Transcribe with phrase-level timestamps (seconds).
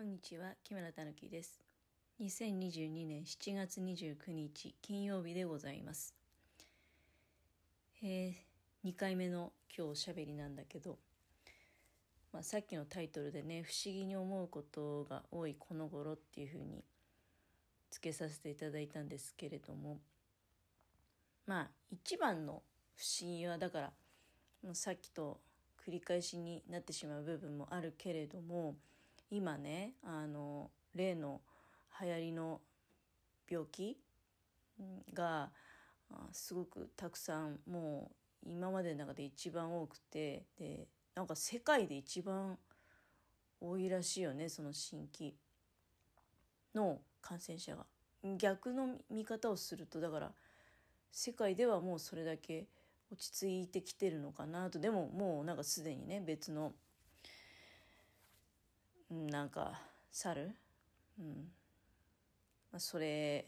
[0.00, 1.60] こんにちは木村たぬきです。
[2.22, 6.14] 2022年7月29日金曜日でございます。
[8.02, 10.96] えー、2回目の今日おしゃべりなんだけど、
[12.32, 16.82] まあ、さっきのタイトルでね不思議に思うことが多いこの頃っていうふうに
[17.90, 19.98] つけさせていただいたんですけれども
[21.46, 22.62] まあ一番の
[22.96, 23.92] 不思議はだから
[24.64, 25.40] もうさっきと
[25.86, 28.76] 繰り返しになってしまう部分もあるけれども
[29.30, 31.40] 今ねあの例の
[32.00, 32.60] 流行りの
[33.48, 33.96] 病気
[35.12, 35.50] が
[36.32, 38.10] すごくたくさんも
[38.44, 42.58] う今までの中で一番多くてでなんか世界で一番
[43.60, 45.34] 多いらしいよねその新規
[46.74, 47.84] の感染者が。
[48.36, 50.32] 逆の見方をするとだから
[51.10, 52.66] 世界ではもうそれだけ
[53.10, 56.72] 落ち着いてきてるのかなとでももうなんかすでにね別の
[59.10, 59.80] なんか
[60.12, 60.54] 猿、
[61.18, 61.52] うん。
[62.72, 63.46] まあ、それ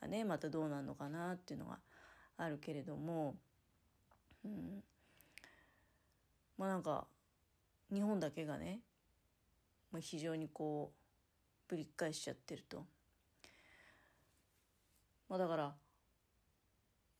[0.00, 1.78] がねまたどうなるのかなっていうのが
[2.36, 3.36] あるけれども、
[4.44, 4.82] うん、
[6.58, 7.06] まあなんか
[7.92, 8.80] 日本だけがね、
[9.92, 12.84] まあ、非常にこうぶり返しちゃってると。
[15.28, 15.74] まあ、だから、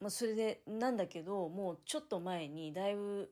[0.01, 3.31] まあ、それでなんだけどもうちょっと前にだいぶ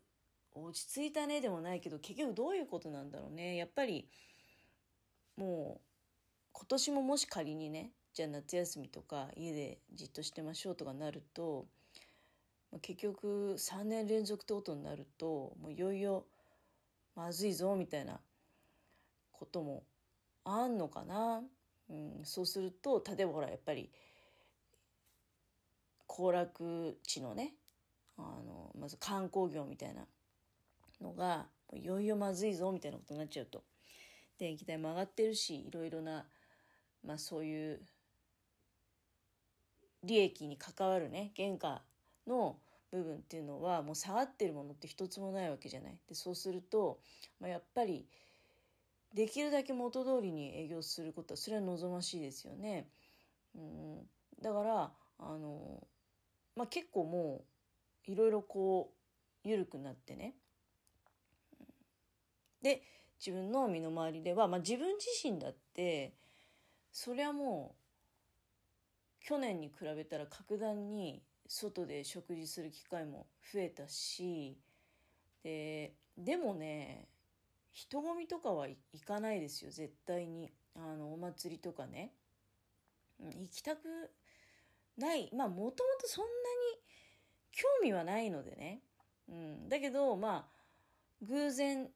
[0.54, 3.56] 落ち着いたねでもないけど結局どういうことなんだろうね。
[3.56, 4.08] やっぱり
[5.36, 5.80] もう
[6.52, 11.66] 今年ももし仮にねじゃあ夏休みとか家でじっとしてましょうとかなると
[12.82, 16.26] 結局3年連続ってことになるともういよいよ
[17.16, 18.20] まずいぞみたいな
[19.32, 19.84] ことも
[20.44, 21.42] あんのかな、
[21.88, 23.90] うん、そうすると例えばほらやっぱり
[26.06, 27.54] 行楽地のね
[28.18, 30.02] あのまず観光業みたいな
[31.00, 33.62] のがいよいよまずいぞみたいなことになっちゃうと
[34.38, 36.26] 電気代も上がってるしいろいろな、
[37.04, 37.80] まあ、そういう
[40.02, 41.82] 利益に関わるね原価
[42.26, 42.56] の
[42.90, 45.98] 部分っていうのはもう下がってるものって一つもないわけじゃない。
[46.08, 46.98] でそうすると、
[47.38, 48.06] まあ、やっぱり
[49.14, 52.88] できるだけ元通りに営業することはそれは望ましいですよね。
[53.54, 54.08] うん、
[54.42, 55.86] だからあの、
[56.56, 57.44] まあ、結構も
[58.08, 58.92] ういろいろこ
[59.44, 60.34] う緩くなってね。
[62.62, 62.82] で
[63.24, 66.14] 自分の身の回りでは、まあ、自分自身だって
[66.92, 67.74] そりゃも
[69.22, 74.58] う去年に比べたら格段に外で食事する機会も増えたし
[75.42, 77.08] ででもね
[77.72, 80.50] 人混みとかは行かないですよ絶対に。
[80.74, 82.12] あのお祭りとかね、
[83.20, 84.10] うん、行きたく
[84.96, 85.30] ない。
[85.34, 86.80] まあもともとそんなに
[87.52, 88.80] 興味はないのでね、
[89.28, 91.90] うん、だけどまあ偶然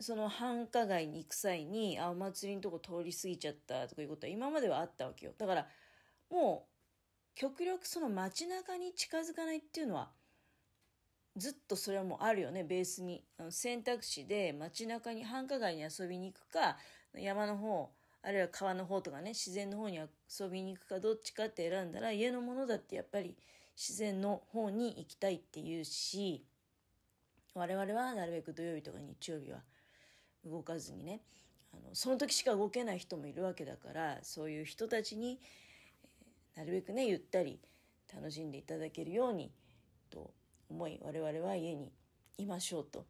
[0.00, 5.32] その繁華街に行く際にあお祭りのとこ通り過ぎちゃったとかいうことは今まではあったわけよ。
[5.38, 5.66] だから
[6.30, 6.74] もう
[7.34, 10.10] 極力その街中に近づかないっていうのは
[11.36, 12.64] ずっとそれはもうあるよね。
[12.64, 13.24] ベースに。
[13.50, 16.76] 選択肢で街中に繁華街に遊びに行くか
[17.14, 17.90] 山の方
[18.22, 23.36] あるいは川の方とかね自然の方に遊びに行くかどっちかって選んだら家のものだってやっぱり
[23.76, 26.44] 自然の方に行きたいっていうし
[27.54, 29.58] 我々はなるべく土曜日とか日曜日は
[30.46, 31.20] 動かずにね
[31.72, 35.40] あのその時しか動けない人もいるわけだからそういう人たちに、
[36.56, 37.58] えー、なるべくねゆったり
[38.14, 39.50] 楽しんでいただけるように
[40.10, 40.32] と
[40.70, 41.92] 思い我々は家に
[42.38, 43.04] いましょうと。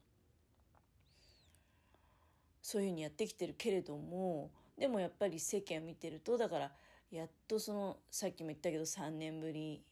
[2.62, 6.72] そういうふうにやってきてるけれどもでもやっぱり世間を見てるとだから
[7.10, 9.82] やっとそのさっきも言ったけど3年ぶり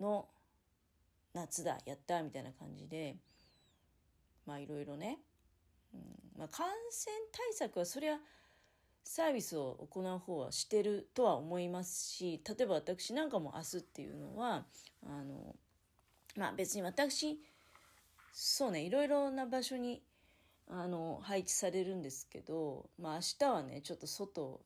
[0.00, 0.26] の
[1.32, 3.16] 夏だやったみたいな感じで
[4.44, 5.18] まあいろいろね
[5.96, 8.18] うんまあ、感染対策はそりゃ
[9.04, 14.66] サービスを行う方はしてるとは思いますし例えば私なんかも明日っていうのは
[15.06, 15.54] あの
[16.36, 17.40] まあ別に私
[18.32, 20.02] そうねいろいろな場所に
[20.68, 24.60] あの配置されるんですけどまあ明日はねちょっと外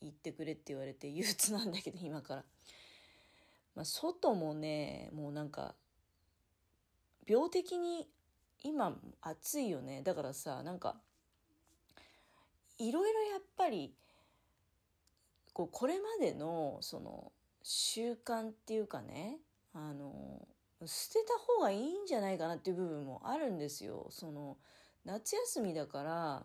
[0.00, 2.44] 行ってくれって言われて憂鬱なんだけど今から。
[3.74, 5.74] まあ、外もねもうなんか
[7.26, 8.06] 病的に
[8.64, 10.96] 今暑いよねだからさなんか
[12.78, 13.92] いろいろやっぱり
[15.52, 17.32] こうこれまでのその
[17.62, 19.38] 習慣っていうかね
[19.74, 20.46] あの
[20.84, 24.08] 捨てた方がいいんじゃないかなっていう部分もあるんですよ。
[24.10, 24.56] その
[25.04, 26.42] 夏休みだから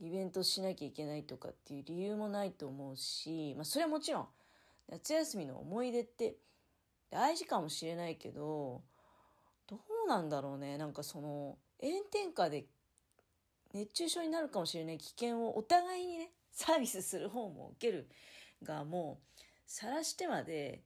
[0.00, 4.26] イベントしなきゃいけないとかっていう理由もないと思うし、まあ、それはもちろん
[4.88, 6.36] 夏休みの思い出って
[7.10, 8.82] 大事かもしれないけど
[9.68, 10.78] どうなんだろうね。
[10.78, 12.66] なんかその炎天下で
[13.74, 18.08] 熱中症になるかもしれない危険をお互いにね、サービスする方も受ける
[18.62, 20.82] がもう、晒してまで、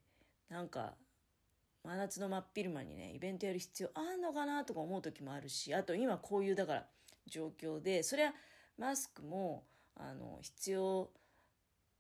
[0.49, 0.95] なんか、
[1.85, 6.87] 真夏の真っ昼間にね、イベントやる必要あんのかなとか思う時もあるし、あと今こういう、だから、
[7.27, 8.35] 状況で、そりゃ、
[8.77, 9.65] マスクも、
[9.97, 11.11] あの、必要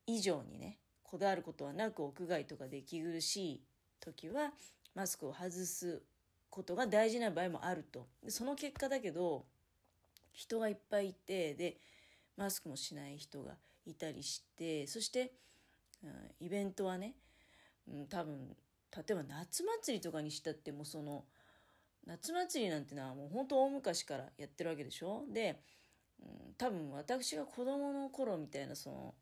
[0.06, 3.62] 以上にね、こだわることはなく屋外とかで息苦しい
[4.00, 4.52] 時は、
[4.94, 6.02] マスクを外す
[6.52, 8.06] ことが大事な場合もあると。
[8.22, 9.46] でその結果だけど、
[10.32, 11.78] 人がいっぱいいて、で、
[12.36, 13.56] マスクもしない人が
[13.86, 15.32] いたりして、そして、
[16.04, 16.10] うん、
[16.40, 17.14] イベントはね、
[17.88, 18.54] うん、多分、
[18.94, 21.24] 例えば夏祭りとかにしたってもうその、
[22.06, 25.24] 夏祭りなんてのはもう本当大昔からやってるわけでしょ？
[25.32, 25.58] で、
[26.20, 29.14] うん、多分私が子供の頃みたいなその、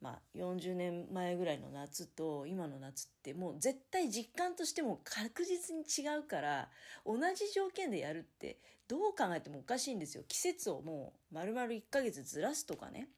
[0.00, 6.70] まあ、40年前ぐらいの夏と今の夏ってもう絶対実感としても確実に違うから
[7.04, 8.58] 同じ条件でやるって
[8.88, 10.24] どう考えてもおかしいんですよ。
[10.26, 13.08] 季節をもう丸々1ヶ月ずらすとかね。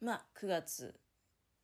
[0.00, 0.98] まあ9月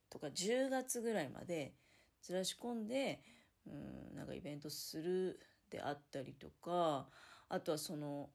[0.09, 1.75] とか10月ぐらいまで
[2.23, 3.21] ずらし込んで
[3.67, 3.71] う
[4.15, 5.41] んなんかイベントする
[5.71, 7.09] であったりとか
[7.49, 8.31] あとはその、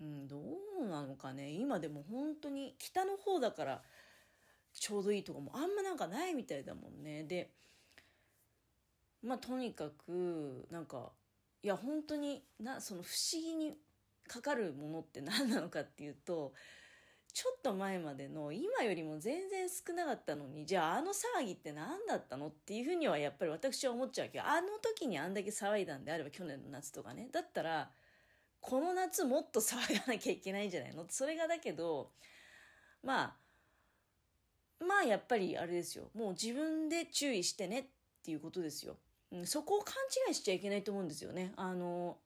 [0.00, 0.40] うん、ど
[0.80, 1.50] うなのかね。
[1.50, 3.82] 今でも本当に北の方だから
[4.74, 7.24] ちょうどいいとかもあんまなんかないみたいだもんね。
[7.24, 7.50] で、
[9.22, 11.10] まあとにかく、なんか、
[11.62, 13.76] いや本当にな、その不思議に
[14.26, 16.52] かかるものって何なのかっていうと、
[17.32, 27.28] ちょっと前までの今よりも全然少なかったのに、じゃああの騒ぎって何だったのっていうふうにはやっぱり私は思っちゃうけど、あの時にあんだけ騒いだんであれば去年の夏とかね。
[27.32, 27.90] だったら、
[28.60, 31.06] この夏もっと騒がなきゃいけないんじゃないの？
[31.08, 32.10] それがだけど、
[33.02, 33.36] まあ、
[34.80, 36.10] まあやっぱりあれですよ。
[36.14, 37.84] もう自分で注意してねっ
[38.24, 38.96] ていうことですよ。
[39.30, 39.94] うん、そこを勘
[40.28, 41.52] 違いしちゃいけないと思うんですよね。
[41.56, 42.18] あの、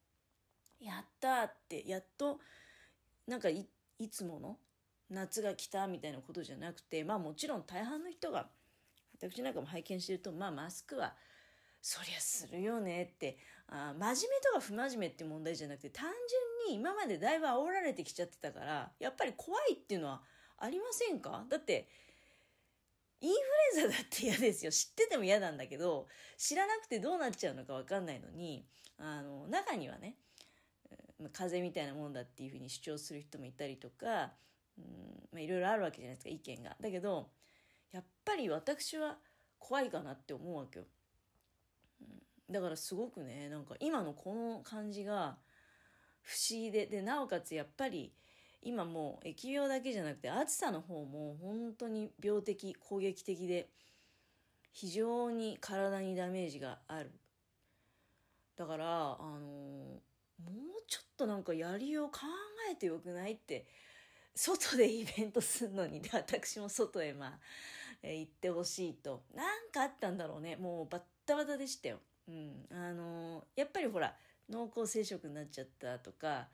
[0.81, 2.41] やったって、やっと、
[3.27, 3.67] なんかい、
[3.99, 4.59] いつもの
[5.09, 8.49] 夏が来たみたいなことじゃなくて、まあもちろん大半の人が、
[9.19, 11.15] 私なんかも拝見してると、まあマスクは、
[11.81, 13.39] そりゃするよねって、
[13.69, 16.07] あ真面目とか不真面目って問題じゃなくて、単
[16.67, 20.23] 純に今までだいぶ煽られてきちゃってたから、やっぱり怖いっていうのは
[20.59, 21.45] ありませんか？
[21.49, 21.89] だって、
[23.21, 23.37] インフ
[23.79, 24.71] ルエンザだって嫌ですよ。
[24.71, 28.67] 知ってても嫌なんだけど、知らなくてどうなっちゃうのかわかんないのに、
[28.99, 30.17] あの、中にはね、
[31.33, 34.33] 風邪みたいなもんだっていうふうに主張する人もいたりとか、
[34.79, 36.77] うんまあ、いろいろあるわけじゃないですか、意見が。
[36.81, 37.31] だけど、
[37.93, 39.17] やっぱり私は
[39.59, 40.85] 怖いかなって思うわけよ。
[42.03, 42.05] う
[42.51, 45.39] ん、だからすごくね、なんか今のこの感じが
[46.21, 48.13] 不思議で、で、なおかつやっぱり、
[48.63, 53.69] 今もう疫病だけじゃなくて暑さの方も本当に病的攻撃的で
[54.73, 57.11] 非常に体にダメージがある。
[58.57, 60.01] だからあのも
[60.79, 62.21] うちょっとなんかやりよう考
[62.71, 63.67] えてよくないって
[64.35, 67.39] 外でイベントするのにで私も外へまあ、
[68.03, 69.23] え行ってほしいと。
[69.35, 70.57] 何かあったんだろうね。
[70.57, 72.01] もうバッタバタでしたよ。
[72.29, 72.67] うん。
[72.71, 74.15] あのやっぱりほら
[74.51, 76.49] 濃厚接触になっちゃったとか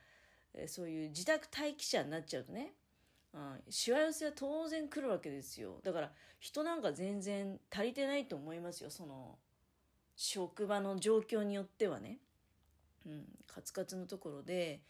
[0.67, 2.75] そういう自宅待機者になっちゃうとね、
[3.35, 5.81] うん、しわ寄せは当然来るわけですよ。
[5.83, 8.91] だから人なんか全然足りてないと思いますよ。
[8.91, 9.39] その、
[10.17, 12.19] 職場の状況によってはね。
[13.07, 14.81] うん、カツカツのところで、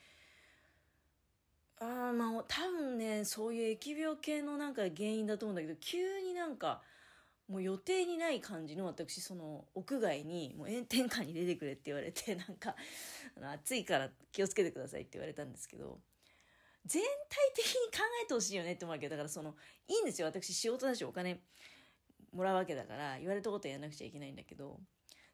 [1.79, 6.83] ああ、まあ多分ね、そういう疫病系のなんか原因だと思うんだけど、急になんか、
[7.53, 12.75] もう予定にない感じの私その屋外にもう炎天下に出てくれって言われて なんか
[13.53, 16.01] 暑いから気をつけてくださいって言われたんですけど
[16.87, 17.09] 全体
[17.55, 19.55] 的に考えてほしいよねって思うわけだからその
[19.87, 20.29] いいんですよ。
[20.29, 21.43] 私仕事だしお金
[22.33, 24.81] もらうわけだから言われたことやらなくちゃいけないんだけど。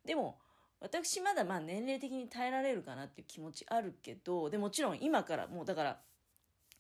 [0.05, 0.41] でも
[0.81, 6.01] 私まだまあ年齢的に耐えられるかなっていう気持ちあるけどでもちろん今からもうだから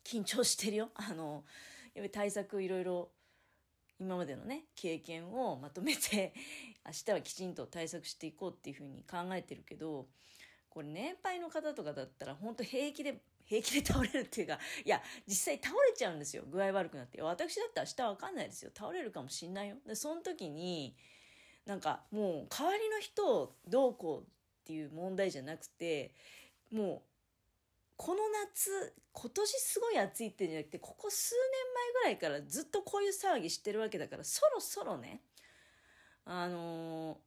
[0.05, 0.91] 緊張してるよ。
[0.95, 1.45] あの
[1.95, 3.13] やっぱり対策いろいろ
[3.99, 6.33] 今までのね経験をまとめて
[6.87, 10.09] 明日はきちんと対策していこうっていうふうに考えてるけど
[10.71, 16.45] これ年配の方とかだったら本当平気で平気で倒れるっていうかいや実際倒れちゃうんですよ。
[16.47, 17.21] 具合悪くなって。
[17.23, 18.71] 私だったら明日わかんないですよ。
[18.77, 19.77] 倒れるかもしんないよ。
[19.87, 20.95] でその時に
[21.65, 24.25] なんかもう代わりの人をどうこうっ
[24.65, 26.15] ていう問題じゃなくて
[26.71, 27.18] もう
[27.99, 35.21] この夏、今年すごい暑いってんじゃなくて、ここ数年前ぐらいからずっとこういう騒ぎしてるわけだから、そろそろね、
[36.25, 37.19] あの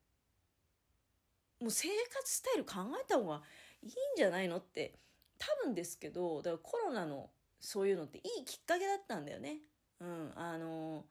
[1.60, 3.42] ー、もう生活スタイル考えた方が
[3.84, 4.98] いいんじゃないのって、
[5.38, 9.58] 多分ですけど、だからコロナのそういうのっていいきっかけだったんだよね。
[10.00, 11.04] うん、あのー、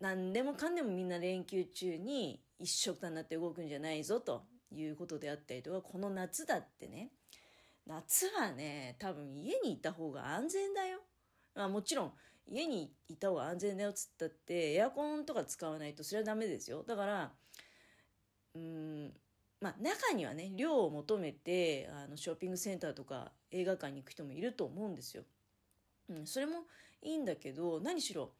[0.00, 4.42] 何でもかんでもみんな連休中に一緒くたになって動くんじゃないぞと
[4.72, 7.12] いうことであったりとか、この夏だってね、
[7.90, 11.00] 夏はね、多分家にいた方が安全だよ。
[11.56, 12.12] まあもちろん、
[12.46, 16.84] 家にいた方が安全だよっつったって、エアコンとか使わないとそれはダメですよ。
[16.84, 17.32] だから、
[18.54, 19.12] うん、
[19.60, 25.24] まあ中にはね、量を求めて、あの、ショッピングセンターとか映画館に行く人もいると思うんですよ。
[26.08, 26.62] うん、それも
[27.02, 28.30] いいんだけど、何しろ、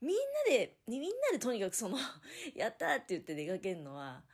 [0.00, 0.16] みんな
[0.48, 1.96] で、みんなでとにかくその
[2.56, 4.24] やったって言って出かけるのは、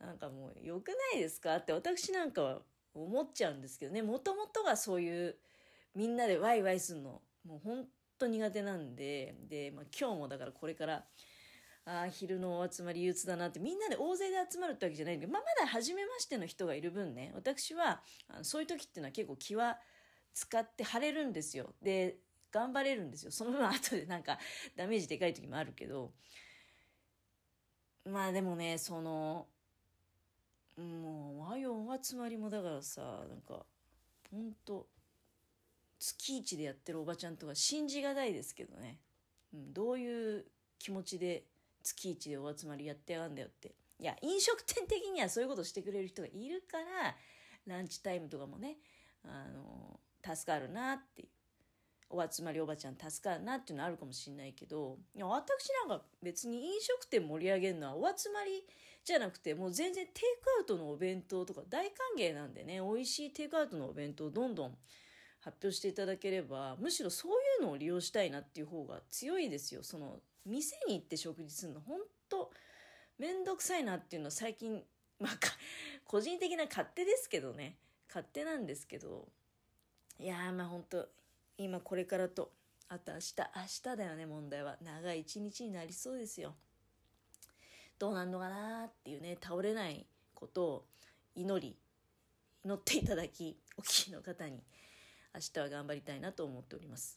[0.00, 1.56] なんかもう良くないですか？
[1.56, 2.62] って私なんかは
[2.94, 4.02] 思っちゃうんですけどね。
[4.02, 5.36] もともとがそういう
[5.94, 7.86] みんなでワイワイするの、もうほん
[8.18, 11.06] と苦手なんで、で、まあ今日もだからこれから、
[11.86, 19.78] ああ、昼のお集まり憂鬱だなって、みんなで大勢で集まるってわけじゃないんで、まあまだ初めましての人がいる分ね、私は、あのそういう時っていうのは結構気は
[20.34, 21.74] 使って晴れるんですよ。
[21.82, 22.18] で、
[22.52, 23.32] 頑張れるんですよ。
[23.32, 24.38] その分後でなんか
[24.76, 26.12] ダメージでかい時もあるけど、
[28.04, 29.48] まあでもね、その、
[32.02, 33.64] 集まりもだからさ、なんか、
[34.30, 34.88] ほんと、
[35.98, 39.00] 月一でやってるおばちゃんとか信じがたいですけどね。
[39.52, 40.46] うん、どういう
[40.78, 41.44] 気持ちで
[41.82, 43.74] 月一でお集まりやってやがんだよって。
[43.98, 47.16] いや、飲食店的にはそういうことしてくれる人がいるから、
[47.66, 48.78] ランチタイムとかもね、
[49.24, 51.28] あの、助かるなっていう。
[52.10, 58.64] お集まりおばちゃん助かるなっていうのはあるかもしれないけど、いや私なんか別に飲食店盛り上げるのはお集まり
[59.04, 64.76] じゃなくて、もう全然テイクアウトのお弁当とか大歓迎なんでね、美味しいテイクアウトのお弁当どんどん
[65.40, 69.82] 発表していただければ、むしろそういうのを利用したいなっていう方が強いですよ。
[69.82, 72.50] その、店に行って食事するの、本当
[73.18, 74.82] めんどくさいなっていうのは最近、
[75.20, 75.38] まあ、
[76.04, 77.76] 個人的な勝手ですけどね、
[78.08, 79.28] 勝手なんですけど、
[80.18, 81.08] いやまあ本当
[81.62, 82.52] 今これからと、
[82.88, 84.78] あと明日、明日だよね、問題は。
[84.82, 86.54] 長い一日になりそうですよ。
[87.98, 90.86] どうなんのかなっていうね、倒れないことを
[91.34, 91.76] 祈り、
[92.64, 94.64] 祈っていただき、お聞きの方に
[95.34, 97.08] 明日は頑張りたいなと思っております。